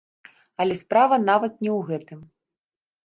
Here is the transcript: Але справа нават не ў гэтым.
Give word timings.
Але 0.63 0.77
справа 0.83 1.15
нават 1.29 1.53
не 1.67 1.71
ў 1.77 1.91
гэтым. 1.91 2.19